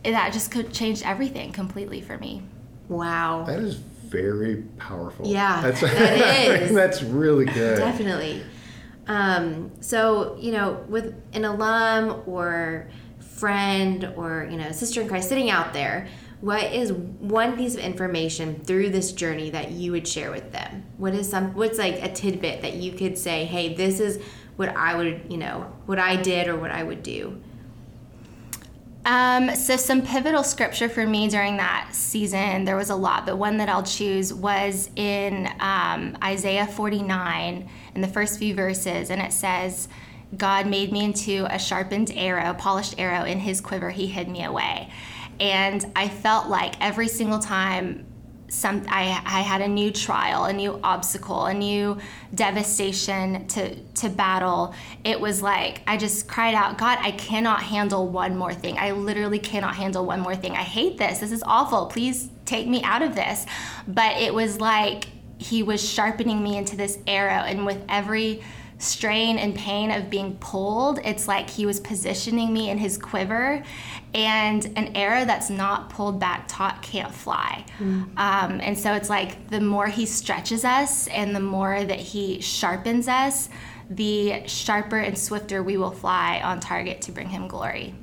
that 0.04 0.32
just 0.32 0.52
could 0.52 0.72
change 0.72 1.02
everything 1.02 1.52
completely 1.52 2.02
for 2.02 2.20
me. 2.20 2.44
Wow. 2.90 3.46
That 3.48 3.58
is 3.58 3.78
very 3.78 4.58
powerful. 4.78 5.26
Yeah, 5.26 5.62
that's 5.64 5.82
that 5.82 6.62
is. 6.62 6.74
that's 6.76 7.02
really 7.02 7.46
good. 7.46 7.80
Definitely. 7.80 8.44
Um, 9.08 9.72
so, 9.82 10.38
you 10.40 10.52
know, 10.52 10.86
with 10.88 11.16
an 11.34 11.44
alum 11.44 12.22
or 12.28 12.88
friend 13.20 14.14
or, 14.16 14.48
you 14.52 14.58
know, 14.58 14.72
sister 14.74 15.02
in 15.02 15.08
Christ 15.08 15.28
sitting 15.28 15.50
out 15.50 15.74
there, 15.74 16.08
what 16.42 16.72
is 16.72 16.94
one 16.94 17.58
piece 17.58 17.76
of 17.76 17.82
information 17.82 18.62
through 18.64 18.90
this 18.90 19.12
journey 19.12 19.50
that 19.50 19.72
you 19.72 19.92
would 19.92 20.08
share 20.08 20.32
with 20.32 20.52
them? 20.52 20.86
What 20.98 21.14
is 21.14 21.30
some 21.30 21.54
what's 21.54 21.78
like 21.78 22.02
a 22.02 22.12
tidbit 22.12 22.62
that 22.62 22.76
you 22.76 22.94
could 22.94 23.18
say, 23.18 23.46
"Hey, 23.46 23.74
this 23.74 24.00
is 24.00 24.20
what 24.56 24.70
I 24.76 24.96
would, 24.96 25.24
you 25.30 25.38
know, 25.38 25.72
what 25.86 26.00
I 26.00 26.16
did 26.16 26.48
or 26.48 26.56
what 26.56 26.72
I 26.72 26.84
would 26.84 27.04
do?" 27.04 27.42
Um, 29.06 29.56
so 29.56 29.76
some 29.76 30.02
pivotal 30.02 30.44
scripture 30.44 30.90
for 30.90 31.08
me 31.08 31.30
during 31.30 31.58
that 31.58 31.90
season, 31.94 32.66
there 32.66 32.76
was 32.76 32.90
a 32.90 32.96
lot, 32.96 33.26
but 33.26 33.38
one 33.38 33.58
that 33.58 33.70
I'll 33.70 33.84
choose 33.84 34.34
was 34.34 34.90
in 34.96 35.50
um, 35.60 36.18
Isaiah 36.24 36.68
49 36.68 37.70
in 37.96 38.02
the 38.02 38.08
first 38.08 38.38
few 38.38 38.54
verses, 38.54 39.10
and 39.10 39.22
it 39.22 39.32
says, 39.32 39.88
God 40.38 40.68
made 40.68 40.92
me 40.92 41.06
into 41.06 41.48
a 41.50 41.58
sharpened 41.58 42.12
arrow, 42.14 42.54
polished 42.54 43.00
arrow 43.00 43.24
in 43.24 43.40
his 43.40 43.62
quiver, 43.62 43.90
he 43.90 44.06
hid 44.06 44.30
me 44.30 44.44
away. 44.44 44.92
And 45.40 45.92
I 45.96 46.10
felt 46.10 46.48
like 46.48 46.80
every 46.82 47.08
single 47.08 47.40
time 47.40 48.06
some 48.50 48.84
I, 48.90 49.22
I 49.26 49.42
had 49.42 49.62
a 49.62 49.68
new 49.68 49.92
trial, 49.92 50.46
a 50.46 50.54
new 50.54 50.80
obstacle, 50.84 51.46
a 51.46 51.54
new 51.54 51.98
devastation 52.34 53.48
to 53.48 53.76
to 53.76 54.10
battle. 54.10 54.74
It 55.04 55.20
was 55.20 55.42
like 55.42 55.82
I 55.88 55.98
just 55.98 56.28
cried 56.28 56.56
out, 56.56 56.78
God, 56.78 56.98
I 57.02 57.12
cannot 57.12 57.62
handle 57.62 58.08
one 58.08 58.36
more 58.36 58.54
thing. 58.54 58.78
I 58.78 58.92
literally 58.92 59.40
cannot 59.40 59.76
handle 59.76 60.06
one 60.06 60.20
more 60.20 60.36
thing. 60.36 60.54
I 60.54 60.64
hate 60.64 60.98
this. 60.98 61.20
This 61.20 61.32
is 61.32 61.44
awful. 61.46 61.86
Please 61.86 62.30
take 62.46 62.68
me 62.68 62.82
out 62.84 63.02
of 63.02 63.16
this. 63.16 63.46
But 63.88 64.18
it 64.18 64.34
was 64.34 64.60
like 64.60 65.06
he 65.38 65.64
was 65.64 65.88
sharpening 65.88 66.44
me 66.44 66.58
into 66.58 66.76
this 66.76 66.98
arrow 67.08 67.44
and 67.44 67.66
with 67.66 67.82
every 67.88 68.44
strain 68.80 69.38
and 69.38 69.54
pain 69.54 69.92
of 69.92 70.10
being 70.10 70.36
pulled, 70.38 71.00
it's 71.04 71.28
like 71.28 71.50
he 71.50 71.66
was 71.66 71.80
positioning 71.80 72.52
me 72.52 72.70
in 72.70 72.78
his 72.78 72.98
quiver. 72.98 73.62
And 74.14 74.66
an 74.76 74.96
arrow 74.96 75.26
that's 75.26 75.50
not 75.50 75.90
pulled 75.90 76.20
back 76.20 76.48
taut 76.48 76.82
can't 76.82 77.14
fly. 77.14 77.66
Mm. 77.78 78.18
Um, 78.18 78.60
and 78.62 78.78
so 78.78 78.94
it's 78.94 79.10
like 79.10 79.50
the 79.50 79.62
more 79.62 79.88
he 79.88 80.06
stretches 80.06 80.66
us 80.66 81.08
and 81.08 81.36
the 81.36 81.40
more 81.40 81.84
that 81.84 82.00
he 82.00 82.42
sharpens 82.42 83.08
us, 83.08 83.50
the 83.90 84.48
sharper 84.48 84.98
and 84.98 85.18
swifter 85.18 85.62
we 85.62 85.78
will 85.78 85.92
fly 85.92 86.42
on 86.44 86.60
target 86.60 87.02
to 87.02 87.12
bring 87.12 87.30
him 87.30 87.48
glory. 87.48 87.94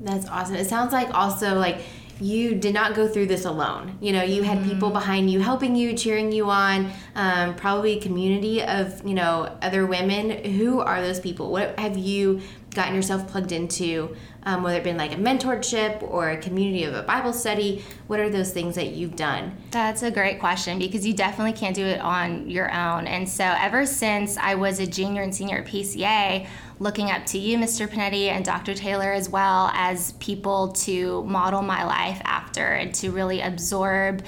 That's 0.00 0.26
awesome. 0.26 0.56
It 0.56 0.66
sounds 0.66 0.92
like 0.92 1.14
also 1.14 1.54
like 1.54 1.78
you 2.20 2.54
did 2.54 2.74
not 2.74 2.94
go 2.94 3.08
through 3.08 3.26
this 3.26 3.44
alone. 3.44 3.98
You 4.00 4.12
know, 4.12 4.22
you 4.22 4.42
had 4.42 4.58
mm-hmm. 4.58 4.70
people 4.70 4.90
behind 4.90 5.30
you 5.30 5.40
helping 5.40 5.74
you, 5.74 5.94
cheering 5.94 6.32
you 6.32 6.48
on, 6.50 6.90
um, 7.14 7.54
probably 7.54 7.98
a 7.98 8.00
community 8.00 8.62
of, 8.62 9.04
you 9.06 9.14
know, 9.14 9.56
other 9.62 9.86
women. 9.86 10.44
Who 10.54 10.80
are 10.80 11.00
those 11.00 11.20
people? 11.20 11.50
What 11.50 11.78
have 11.78 11.98
you 11.98 12.40
gotten 12.74 12.94
yourself 12.94 13.26
plugged 13.28 13.52
into, 13.52 14.14
um, 14.44 14.62
whether 14.62 14.78
it 14.78 14.84
been 14.84 14.96
like 14.96 15.12
a 15.12 15.16
mentorship 15.16 16.02
or 16.02 16.30
a 16.30 16.36
community 16.36 16.84
of 16.84 16.94
a 16.94 17.02
Bible 17.02 17.32
study? 17.32 17.84
What 18.06 18.20
are 18.20 18.28
those 18.28 18.52
things 18.52 18.74
that 18.74 18.88
you've 18.88 19.16
done? 19.16 19.56
That's 19.70 20.02
a 20.02 20.10
great 20.10 20.40
question 20.40 20.78
because 20.78 21.06
you 21.06 21.14
definitely 21.14 21.52
can't 21.52 21.74
do 21.74 21.84
it 21.84 22.00
on 22.00 22.48
your 22.50 22.72
own. 22.72 23.06
And 23.06 23.28
so, 23.28 23.44
ever 23.44 23.86
since 23.86 24.36
I 24.36 24.54
was 24.54 24.80
a 24.80 24.86
junior 24.86 25.22
and 25.22 25.34
senior 25.34 25.58
at 25.58 25.66
PCA, 25.66 26.46
looking 26.78 27.10
up 27.10 27.24
to 27.26 27.38
you, 27.38 27.58
Mr. 27.58 27.88
Panetti, 27.88 28.28
and 28.28 28.44
Dr. 28.44 28.74
Taylor, 28.74 29.12
as 29.12 29.28
well 29.28 29.70
as 29.74 30.12
people 30.12 30.72
to 30.72 31.22
model 31.24 31.62
my 31.62 31.84
life 31.84 32.20
after 32.24 32.66
and 32.66 32.94
to 32.96 33.10
really 33.10 33.40
absorb 33.40 34.24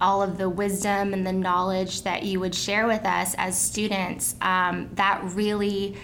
all 0.00 0.22
of 0.22 0.38
the 0.38 0.48
wisdom 0.48 1.12
and 1.12 1.26
the 1.26 1.32
knowledge 1.32 2.02
that 2.02 2.22
you 2.22 2.38
would 2.40 2.54
share 2.54 2.86
with 2.86 3.04
us 3.04 3.34
as 3.36 3.60
students. 3.60 4.36
Um, 4.40 4.90
that 4.94 5.22
really 5.34 5.96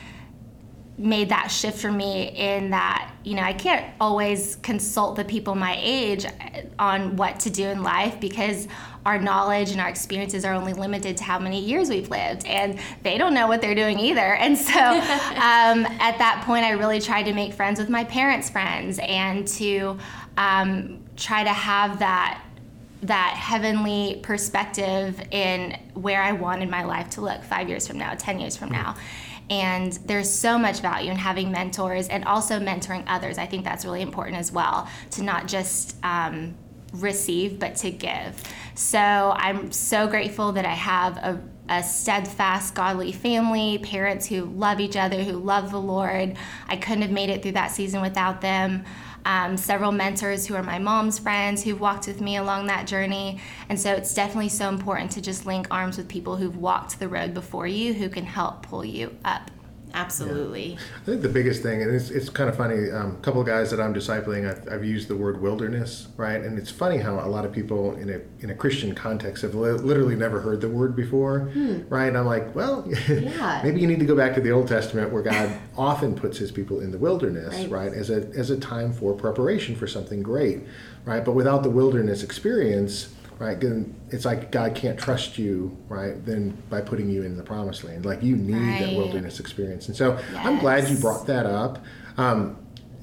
made 0.96 1.28
that 1.30 1.48
shift 1.48 1.78
for 1.78 1.90
me 1.90 2.28
in 2.28 2.70
that 2.70 3.12
you 3.24 3.34
know 3.34 3.42
i 3.42 3.52
can't 3.52 3.92
always 4.00 4.56
consult 4.56 5.16
the 5.16 5.24
people 5.24 5.54
my 5.56 5.76
age 5.80 6.24
on 6.78 7.16
what 7.16 7.40
to 7.40 7.50
do 7.50 7.66
in 7.66 7.82
life 7.82 8.20
because 8.20 8.68
our 9.04 9.18
knowledge 9.18 9.70
and 9.70 9.80
our 9.80 9.88
experiences 9.88 10.44
are 10.44 10.54
only 10.54 10.72
limited 10.72 11.16
to 11.16 11.24
how 11.24 11.38
many 11.38 11.60
years 11.60 11.88
we've 11.88 12.08
lived 12.08 12.46
and 12.46 12.78
they 13.02 13.18
don't 13.18 13.34
know 13.34 13.46
what 13.46 13.60
they're 13.60 13.74
doing 13.74 13.98
either 13.98 14.34
and 14.36 14.56
so 14.56 14.72
um, 14.78 15.86
at 16.00 16.18
that 16.18 16.42
point 16.46 16.64
i 16.64 16.70
really 16.70 17.00
tried 17.00 17.24
to 17.24 17.32
make 17.32 17.52
friends 17.52 17.78
with 17.78 17.88
my 17.88 18.04
parents 18.04 18.50
friends 18.50 18.98
and 19.02 19.46
to 19.46 19.98
um, 20.36 21.02
try 21.16 21.44
to 21.44 21.52
have 21.52 21.98
that 21.98 22.42
that 23.02 23.34
heavenly 23.36 24.18
perspective 24.22 25.20
in 25.30 25.78
where 25.94 26.22
i 26.22 26.32
wanted 26.32 26.68
my 26.68 26.82
life 26.82 27.10
to 27.10 27.20
look 27.20 27.42
five 27.42 27.68
years 27.68 27.86
from 27.86 27.98
now 27.98 28.14
ten 28.14 28.40
years 28.40 28.56
from 28.56 28.70
now 28.70 28.96
and 29.50 29.92
there's 30.06 30.30
so 30.30 30.58
much 30.58 30.80
value 30.80 31.10
in 31.10 31.18
having 31.18 31.50
mentors 31.52 32.08
and 32.08 32.24
also 32.24 32.58
mentoring 32.58 33.04
others. 33.06 33.36
I 33.36 33.44
think 33.46 33.64
that's 33.64 33.84
really 33.84 34.00
important 34.00 34.38
as 34.38 34.50
well 34.50 34.88
to 35.12 35.22
not 35.22 35.46
just 35.46 35.96
um, 36.02 36.54
receive, 36.94 37.58
but 37.58 37.76
to 37.76 37.90
give. 37.90 38.42
So 38.74 38.98
I'm 38.98 39.70
so 39.72 40.06
grateful 40.08 40.52
that 40.52 40.64
I 40.64 40.74
have 40.74 41.16
a, 41.18 41.40
a 41.68 41.82
steadfast, 41.82 42.74
godly 42.74 43.12
family, 43.12 43.78
parents 43.78 44.26
who 44.26 44.44
love 44.44 44.80
each 44.80 44.96
other, 44.96 45.22
who 45.22 45.32
love 45.32 45.70
the 45.70 45.80
Lord. 45.80 46.36
I 46.68 46.76
couldn't 46.76 47.02
have 47.02 47.10
made 47.10 47.30
it 47.30 47.42
through 47.42 47.52
that 47.52 47.70
season 47.70 48.00
without 48.00 48.40
them 48.40 48.84
um, 49.24 49.56
several 49.56 49.92
mentors 49.92 50.46
who 50.46 50.54
are 50.54 50.62
my 50.62 50.78
mom's 50.78 51.18
friends 51.18 51.62
who've 51.62 51.80
walked 51.80 52.06
with 52.06 52.20
me 52.20 52.36
along 52.36 52.66
that 52.66 52.86
journey. 52.86 53.40
And 53.68 53.80
so 53.80 53.92
it's 53.92 54.14
definitely 54.14 54.50
so 54.50 54.68
important 54.68 55.12
to 55.12 55.20
just 55.20 55.46
link 55.46 55.66
arms 55.70 55.96
with 55.96 56.08
people 56.08 56.36
who've 56.36 56.56
walked 56.56 56.98
the 56.98 57.08
road 57.08 57.34
before 57.34 57.66
you 57.66 57.94
who 57.94 58.08
can 58.08 58.24
help 58.24 58.62
pull 58.62 58.84
you 58.84 59.16
up. 59.24 59.50
Absolutely. 59.94 60.70
Yeah. 60.70 60.78
I 61.02 61.04
think 61.04 61.22
the 61.22 61.28
biggest 61.28 61.62
thing, 61.62 61.80
and 61.80 61.94
it's, 61.94 62.10
it's 62.10 62.28
kind 62.28 62.50
of 62.50 62.56
funny, 62.56 62.90
um, 62.90 63.12
a 63.12 63.20
couple 63.22 63.40
of 63.40 63.46
guys 63.46 63.70
that 63.70 63.80
I'm 63.80 63.94
discipling, 63.94 64.50
I've, 64.50 64.70
I've, 64.70 64.84
used 64.84 65.08
the 65.08 65.16
word 65.16 65.40
wilderness, 65.40 66.08
right? 66.16 66.40
And 66.40 66.58
it's 66.58 66.70
funny 66.70 66.98
how 66.98 67.20
a 67.20 67.28
lot 67.28 67.44
of 67.44 67.52
people 67.52 67.94
in 67.94 68.10
a, 68.10 68.20
in 68.42 68.50
a 68.50 68.54
Christian 68.54 68.94
context 68.94 69.42
have 69.42 69.54
li- 69.54 69.70
literally 69.70 70.16
never 70.16 70.40
heard 70.40 70.60
the 70.60 70.68
word 70.68 70.96
before, 70.96 71.50
hmm. 71.52 71.82
right? 71.88 72.08
And 72.08 72.18
I'm 72.18 72.26
like, 72.26 72.54
well, 72.56 72.84
yeah. 73.08 73.60
maybe 73.62 73.80
you 73.80 73.86
need 73.86 74.00
to 74.00 74.04
go 74.04 74.16
back 74.16 74.34
to 74.34 74.40
the 74.40 74.50
Old 74.50 74.66
Testament 74.66 75.12
where 75.12 75.22
God 75.22 75.56
often 75.78 76.14
puts 76.16 76.38
his 76.38 76.50
people 76.50 76.80
in 76.80 76.90
the 76.90 76.98
wilderness, 76.98 77.54
right. 77.54 77.70
right? 77.70 77.92
As 77.92 78.10
a, 78.10 78.28
as 78.36 78.50
a 78.50 78.58
time 78.58 78.92
for 78.92 79.14
preparation 79.14 79.76
for 79.76 79.86
something 79.86 80.22
great, 80.22 80.64
right? 81.04 81.24
But 81.24 81.32
without 81.32 81.62
the 81.62 81.70
wilderness 81.70 82.24
experience, 82.24 83.14
right? 83.38 83.60
then 83.60 83.94
It's 84.10 84.24
like 84.24 84.50
God 84.50 84.74
can't 84.74 84.98
trust 84.98 85.38
you, 85.38 85.76
right? 85.88 86.24
Then 86.24 86.62
by 86.70 86.80
putting 86.80 87.10
you 87.10 87.22
in 87.22 87.36
the 87.36 87.42
promised 87.42 87.84
land, 87.84 88.04
like 88.04 88.22
you 88.22 88.36
need 88.36 88.54
right. 88.54 88.80
that 88.80 88.96
wilderness 88.96 89.40
experience. 89.40 89.88
And 89.88 89.96
so 89.96 90.12
yes. 90.32 90.46
I'm 90.46 90.58
glad 90.58 90.88
you 90.88 90.96
brought 90.96 91.26
that 91.26 91.46
up. 91.46 91.84
Um, 92.16 92.56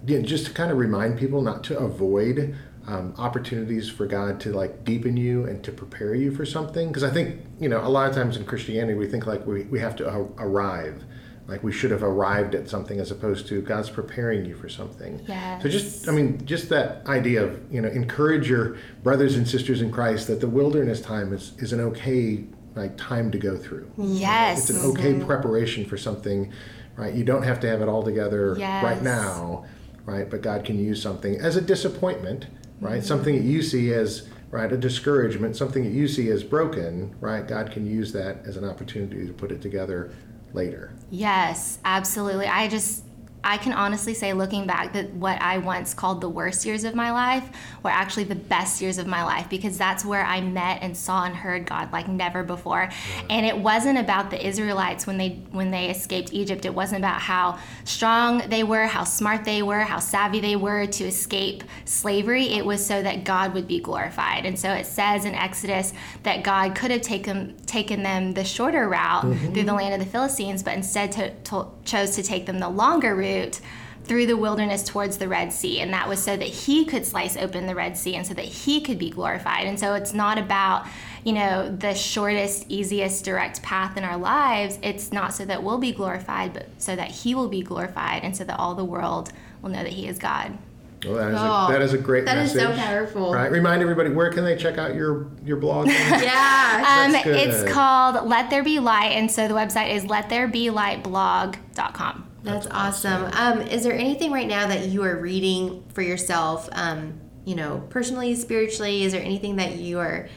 again, 0.03 0.25
just 0.25 0.45
to 0.47 0.53
kind 0.53 0.71
of 0.71 0.77
remind 0.77 1.19
people 1.19 1.41
not 1.41 1.63
to 1.65 1.77
avoid 1.77 2.55
um, 2.87 3.13
opportunities 3.17 3.89
for 3.89 4.07
God 4.07 4.39
to 4.41 4.51
like 4.51 4.83
deepen 4.83 5.17
you 5.17 5.45
and 5.45 5.63
to 5.63 5.71
prepare 5.71 6.15
you 6.15 6.33
for 6.33 6.45
something. 6.45 6.87
Because 6.87 7.03
I 7.03 7.11
think 7.11 7.41
you 7.59 7.69
know 7.69 7.85
a 7.85 7.89
lot 7.89 8.09
of 8.09 8.15
times 8.15 8.37
in 8.37 8.45
Christianity 8.45 8.97
we 8.97 9.07
think 9.07 9.27
like 9.27 9.45
we, 9.45 9.63
we 9.63 9.79
have 9.79 9.95
to 9.97 10.07
arrive 10.37 11.03
like 11.47 11.63
we 11.63 11.71
should 11.71 11.91
have 11.91 12.03
arrived 12.03 12.55
at 12.55 12.69
something 12.69 12.99
as 12.99 13.11
opposed 13.11 13.47
to 13.47 13.61
God's 13.61 13.89
preparing 13.89 14.45
you 14.45 14.55
for 14.55 14.69
something. 14.69 15.21
Yes. 15.27 15.63
So 15.63 15.69
just 15.69 16.07
I 16.07 16.11
mean 16.11 16.45
just 16.45 16.69
that 16.69 17.05
idea 17.07 17.43
of, 17.43 17.61
you 17.71 17.81
know, 17.81 17.89
encourage 17.89 18.49
your 18.49 18.77
brothers 19.03 19.35
and 19.35 19.47
sisters 19.47 19.81
in 19.81 19.91
Christ 19.91 20.27
that 20.27 20.39
the 20.39 20.47
wilderness 20.47 21.01
time 21.01 21.33
is 21.33 21.53
is 21.57 21.73
an 21.73 21.79
okay 21.81 22.45
like 22.75 22.95
time 22.97 23.31
to 23.31 23.37
go 23.37 23.57
through. 23.57 23.91
Yes. 23.97 24.69
It's 24.69 24.79
an 24.79 24.91
okay 24.91 25.13
mm-hmm. 25.13 25.25
preparation 25.25 25.85
for 25.85 25.97
something, 25.97 26.53
right? 26.95 27.13
You 27.13 27.23
don't 27.23 27.43
have 27.43 27.59
to 27.61 27.67
have 27.67 27.81
it 27.81 27.89
all 27.89 28.03
together 28.03 28.55
yes. 28.57 28.83
right 28.83 29.01
now, 29.01 29.65
right? 30.05 30.29
But 30.29 30.41
God 30.41 30.63
can 30.63 30.79
use 30.79 31.01
something 31.01 31.35
as 31.35 31.57
a 31.57 31.61
disappointment, 31.61 32.47
right? 32.79 32.99
Mm-hmm. 32.99 33.05
Something 33.05 33.35
that 33.35 33.43
you 33.43 33.61
see 33.61 33.93
as 33.93 34.29
right 34.51 34.71
a 34.71 34.77
discouragement, 34.77 35.55
something 35.55 35.83
that 35.83 35.91
you 35.91 36.07
see 36.07 36.29
as 36.29 36.43
broken, 36.43 37.15
right? 37.19 37.47
God 37.47 37.71
can 37.71 37.85
use 37.85 38.13
that 38.13 38.45
as 38.45 38.57
an 38.57 38.63
opportunity 38.63 39.25
to 39.25 39.33
put 39.33 39.51
it 39.51 39.61
together 39.61 40.13
later. 40.53 40.91
Yes, 41.09 41.79
absolutely. 41.85 42.47
I 42.47 42.67
just 42.67 43.03
I 43.43 43.57
can 43.57 43.73
honestly 43.73 44.13
say, 44.13 44.33
looking 44.33 44.67
back, 44.67 44.93
that 44.93 45.11
what 45.13 45.41
I 45.41 45.57
once 45.57 45.95
called 45.95 46.21
the 46.21 46.29
worst 46.29 46.63
years 46.63 46.83
of 46.83 46.93
my 46.93 47.11
life 47.11 47.49
were 47.81 47.89
actually 47.89 48.25
the 48.25 48.35
best 48.35 48.81
years 48.81 48.99
of 48.99 49.07
my 49.07 49.23
life 49.23 49.49
because 49.49 49.77
that's 49.77 50.05
where 50.05 50.23
I 50.23 50.41
met 50.41 50.83
and 50.83 50.95
saw 50.95 51.23
and 51.23 51.35
heard 51.35 51.65
God 51.65 51.91
like 51.91 52.07
never 52.07 52.43
before. 52.43 52.89
And 53.29 53.45
it 53.45 53.57
wasn't 53.57 53.97
about 53.97 54.29
the 54.29 54.45
Israelites 54.45 55.07
when 55.07 55.17
they 55.17 55.39
when 55.51 55.71
they 55.71 55.89
escaped 55.89 56.31
Egypt. 56.33 56.65
It 56.65 56.73
wasn't 56.75 56.99
about 56.99 57.19
how 57.19 57.57
strong 57.83 58.43
they 58.47 58.63
were, 58.63 58.85
how 58.85 59.05
smart 59.05 59.43
they 59.43 59.63
were, 59.63 59.79
how 59.79 59.99
savvy 59.99 60.39
they 60.39 60.55
were 60.55 60.85
to 60.85 61.03
escape 61.05 61.63
slavery. 61.85 62.49
It 62.49 62.65
was 62.65 62.85
so 62.85 63.01
that 63.01 63.23
God 63.23 63.55
would 63.55 63.67
be 63.67 63.79
glorified. 63.79 64.45
And 64.45 64.57
so 64.57 64.71
it 64.71 64.85
says 64.85 65.25
in 65.25 65.33
Exodus 65.33 65.93
that 66.23 66.43
God 66.43 66.75
could 66.75 66.91
have 66.91 67.01
taken 67.01 67.57
taken 67.65 68.03
them 68.03 68.33
the 68.33 68.43
shorter 68.43 68.87
route 68.87 69.23
mm-hmm. 69.23 69.53
through 69.53 69.63
the 69.63 69.73
land 69.73 69.95
of 69.95 69.99
the 69.99 70.11
Philistines, 70.11 70.61
but 70.61 70.75
instead 70.75 71.11
to, 71.13 71.33
to, 71.45 71.67
chose 71.85 72.15
to 72.15 72.23
take 72.23 72.45
them 72.45 72.59
the 72.59 72.69
longer 72.69 73.15
route 73.15 73.30
route 73.31 73.59
through 74.03 74.25
the 74.25 74.35
wilderness 74.35 74.83
towards 74.83 75.17
the 75.17 75.27
Red 75.27 75.53
Sea. 75.53 75.79
And 75.79 75.93
that 75.93 76.09
was 76.09 76.21
so 76.21 76.35
that 76.35 76.47
he 76.47 76.85
could 76.85 77.05
slice 77.05 77.37
open 77.37 77.67
the 77.67 77.75
Red 77.75 77.95
Sea 77.97 78.15
and 78.15 78.25
so 78.25 78.33
that 78.33 78.45
he 78.45 78.81
could 78.81 78.97
be 78.97 79.09
glorified. 79.11 79.67
And 79.67 79.79
so 79.79 79.93
it's 79.93 80.11
not 80.13 80.37
about, 80.39 80.87
you 81.23 81.33
know, 81.33 81.69
the 81.73 81.93
shortest, 81.93 82.65
easiest, 82.67 83.23
direct 83.23 83.61
path 83.61 83.95
in 83.97 84.03
our 84.03 84.17
lives. 84.17 84.79
It's 84.81 85.11
not 85.11 85.33
so 85.35 85.45
that 85.45 85.61
we'll 85.63 85.77
be 85.77 85.91
glorified, 85.91 86.51
but 86.53 86.67
so 86.79 86.95
that 86.95 87.11
he 87.11 87.35
will 87.35 87.47
be 87.47 87.61
glorified 87.61 88.23
and 88.23 88.35
so 88.35 88.43
that 88.43 88.59
all 88.59 88.73
the 88.75 88.83
world 88.85 89.31
will 89.61 89.69
know 89.69 89.83
that 89.83 89.93
he 89.93 90.07
is 90.07 90.17
God. 90.17 90.57
Well, 91.05 91.15
that 91.15 91.31
is, 91.31 91.37
Oh, 91.39 91.67
a, 91.67 91.71
that 91.71 91.81
is 91.81 91.93
a 91.93 91.97
great 91.97 92.25
that 92.25 92.37
is 92.37 92.53
message. 92.55 92.75
so 92.75 92.81
powerful. 92.81 93.33
Right. 93.33 93.51
Remind 93.51 93.81
everybody 93.83 94.09
where 94.11 94.31
can 94.31 94.43
they 94.43 94.55
check 94.55 94.77
out 94.79 94.93
your 94.95 95.27
your 95.45 95.57
blog? 95.57 95.87
Yeah. 95.87 97.05
Um, 97.07 97.15
it's 97.15 97.63
called 97.71 98.27
Let 98.27 98.49
There 98.51 98.63
Be 98.63 98.79
Light, 98.79 99.11
and 99.13 99.29
so 99.31 99.47
the 99.47 99.53
website 99.55 99.93
is 99.95 100.05
lettherebelightblog.com. 100.05 102.27
That's 102.43 102.67
awesome. 102.67 103.29
Um, 103.33 103.61
is 103.61 103.83
there 103.83 103.93
anything 103.93 104.31
right 104.31 104.47
now 104.47 104.67
that 104.67 104.87
you 104.87 105.03
are 105.03 105.19
reading 105.19 105.83
for 105.93 106.01
yourself? 106.01 106.67
Um, 106.71 107.19
you 107.45 107.55
know, 107.55 107.85
personally, 107.89 108.35
spiritually, 108.35 109.03
is 109.03 109.13
there 109.13 109.21
anything 109.21 109.57
that 109.57 109.75
you 109.75 109.99
are 109.99 110.27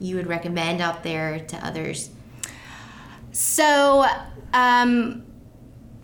you 0.00 0.14
would 0.16 0.28
recommend 0.28 0.80
out 0.80 1.02
there 1.02 1.40
to 1.40 1.56
others? 1.66 2.10
So, 3.32 4.06
um, 4.52 5.24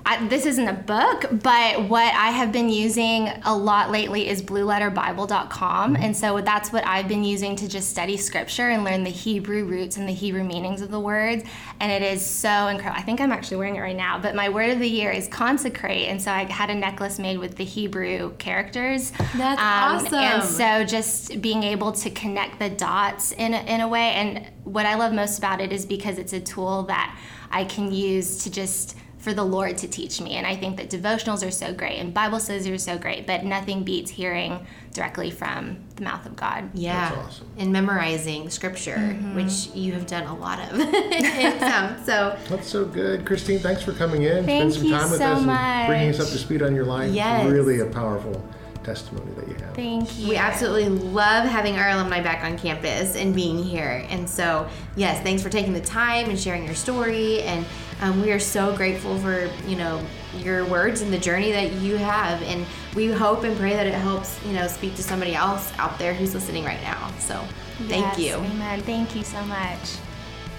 I, 0.06 0.26
this 0.28 0.44
isn't 0.44 0.68
a 0.68 0.74
book, 0.74 1.24
but 1.42 1.88
what 1.88 2.12
I 2.14 2.28
have 2.28 2.52
been 2.52 2.68
using 2.68 3.30
a 3.44 3.56
lot 3.56 3.90
lately 3.90 4.28
is 4.28 4.42
blueletterbible.com. 4.42 5.94
Mm-hmm. 5.94 6.02
And 6.02 6.14
so 6.14 6.42
that's 6.42 6.72
what 6.72 6.86
I've 6.86 7.08
been 7.08 7.24
using 7.24 7.56
to 7.56 7.66
just 7.66 7.88
study 7.88 8.18
scripture 8.18 8.68
and 8.68 8.84
learn 8.84 9.02
the 9.02 9.10
Hebrew 9.10 9.64
roots 9.64 9.96
and 9.96 10.06
the 10.06 10.12
Hebrew 10.12 10.44
meanings 10.44 10.82
of 10.82 10.90
the 10.90 11.00
words. 11.00 11.44
And 11.80 11.90
it 11.90 12.02
is 12.02 12.24
so 12.24 12.66
incredible. 12.66 13.00
I 13.00 13.02
think 13.02 13.22
I'm 13.22 13.32
actually 13.32 13.56
wearing 13.56 13.76
it 13.76 13.80
right 13.80 13.96
now, 13.96 14.18
but 14.18 14.34
my 14.34 14.50
word 14.50 14.70
of 14.70 14.78
the 14.78 14.88
year 14.88 15.10
is 15.10 15.26
consecrate. 15.26 16.08
And 16.08 16.20
so 16.20 16.30
I 16.30 16.44
had 16.44 16.68
a 16.68 16.74
necklace 16.74 17.18
made 17.18 17.38
with 17.38 17.56
the 17.56 17.64
Hebrew 17.64 18.34
characters. 18.36 19.10
That's 19.36 19.60
um, 19.60 20.06
awesome. 20.06 20.14
And 20.18 20.44
so 20.44 20.84
just 20.84 21.40
being 21.40 21.62
able 21.62 21.92
to 21.92 22.10
connect 22.10 22.58
the 22.58 22.68
dots 22.68 23.32
in 23.32 23.54
a, 23.54 23.62
in 23.62 23.80
a 23.80 23.88
way. 23.88 24.10
And 24.10 24.46
what 24.64 24.84
I 24.84 24.96
love 24.96 25.14
most 25.14 25.38
about 25.38 25.62
it 25.62 25.72
is 25.72 25.86
because 25.86 26.18
it's 26.18 26.34
a 26.34 26.40
tool 26.40 26.82
that 26.84 27.18
I 27.50 27.64
can 27.64 27.90
use 27.90 28.44
to 28.44 28.50
just 28.50 28.96
for 29.24 29.32
the 29.32 29.42
Lord 29.42 29.78
to 29.78 29.88
teach 29.88 30.20
me. 30.20 30.32
And 30.36 30.46
I 30.46 30.54
think 30.54 30.76
that 30.76 30.90
devotionals 30.90 31.46
are 31.46 31.50
so 31.50 31.72
great 31.72 31.98
and 31.98 32.12
Bible 32.12 32.38
studies 32.38 32.68
are 32.68 32.76
so 32.76 32.98
great, 32.98 33.26
but 33.26 33.42
nothing 33.42 33.82
beats 33.82 34.10
hearing 34.10 34.66
directly 34.92 35.30
from 35.30 35.78
the 35.96 36.02
mouth 36.02 36.26
of 36.26 36.36
God. 36.36 36.68
Yeah. 36.74 37.14
That's 37.14 37.26
awesome. 37.26 37.48
And 37.56 37.72
memorizing 37.72 38.50
scripture, 38.50 38.96
Mm-hmm. 38.96 39.34
which 39.34 39.68
you 39.74 39.92
have 39.92 40.06
done 40.06 40.24
a 40.24 40.36
lot 40.36 40.58
of. 40.60 40.78
And, 41.34 42.04
so 42.04 42.38
That's 42.48 42.68
so 42.68 42.84
good, 42.84 43.24
Christine. 43.24 43.58
Thanks 43.60 43.82
for 43.82 43.92
coming 43.92 44.22
in. 44.22 44.44
Thank 44.44 44.72
Spend 44.72 44.74
some 44.74 44.84
you 44.84 44.90
time 44.90 45.10
with 45.10 45.18
so 45.18 45.26
us 45.32 45.46
and 45.46 45.86
bringing 45.88 46.10
us 46.10 46.20
up 46.20 46.28
to 46.28 46.38
speed 46.38 46.62
on 46.62 46.74
your 46.74 46.84
life. 46.84 47.12
Yes. 47.12 47.50
Really 47.50 47.80
a 47.80 47.86
powerful 47.86 48.44
testimony 48.84 49.32
that 49.32 49.48
you 49.48 49.54
have. 49.54 49.74
Thank 49.74 50.18
you. 50.18 50.28
we 50.28 50.36
absolutely 50.36 50.88
love 50.88 51.48
having 51.48 51.76
our 51.76 51.88
alumni 51.90 52.22
back 52.22 52.44
on 52.44 52.58
campus 52.58 53.16
and 53.16 53.34
being 53.34 53.62
here. 53.62 54.06
And 54.08 54.28
so, 54.28 54.68
yes, 54.96 55.22
thanks 55.22 55.42
for 55.42 55.48
taking 55.50 55.72
the 55.72 55.80
time 55.80 56.28
and 56.30 56.38
sharing 56.38 56.64
your 56.64 56.74
story. 56.74 57.42
And 57.42 57.64
um, 58.00 58.20
we 58.20 58.30
are 58.32 58.38
so 58.38 58.76
grateful 58.76 59.18
for 59.18 59.50
you 59.66 59.76
know 59.76 60.04
your 60.36 60.64
words 60.66 61.00
and 61.00 61.12
the 61.12 61.18
journey 61.18 61.52
that 61.52 61.72
you 61.74 61.96
have. 61.96 62.42
And 62.42 62.66
we 62.94 63.06
hope 63.06 63.44
and 63.44 63.56
pray 63.56 63.74
that 63.74 63.86
it 63.86 63.94
helps 63.94 64.38
you 64.44 64.52
know 64.52 64.66
speak 64.66 64.94
to 64.96 65.02
somebody 65.02 65.34
else 65.34 65.72
out 65.78 65.98
there 65.98 66.14
who's 66.14 66.34
listening 66.34 66.64
right 66.64 66.82
now. 66.82 67.10
So, 67.18 67.42
thank 67.88 68.04
Yes, 68.04 68.18
you. 68.18 68.34
Amen. 68.34 68.80
Thank 68.82 69.16
you 69.16 69.24
so 69.24 69.42
much. 69.44 69.96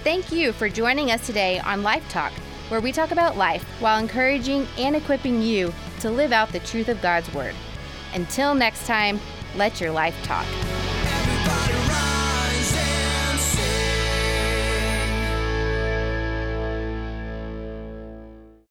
Thank 0.04 0.32
you 0.32 0.52
for 0.52 0.70
joining 0.70 1.12
us 1.12 1.26
today 1.26 1.60
on 1.60 1.82
Life 1.82 2.08
Talk, 2.10 2.32
where 2.70 2.80
we 2.80 2.92
talk 2.92 3.12
about 3.12 3.38
life 3.38 3.64
while 3.80 4.00
encouraging 4.00 4.68
and 4.78 4.96
equipping 4.96 5.42
you 5.42 5.74
to 6.02 6.12
live 6.12 6.32
out 6.32 6.50
the 6.50 6.60
truth 6.60 6.90
of 6.90 7.02
God's 7.02 7.34
Word. 7.34 7.56
Until 8.16 8.56
next 8.56 8.88
time, 8.88 9.20
let 9.58 9.82
your 9.82 9.92
life 9.92 10.16
talk. 10.24 10.46